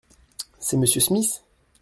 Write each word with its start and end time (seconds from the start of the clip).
C’est 0.57 0.77
Monsieur 0.77 0.99
Smith? 0.99 1.43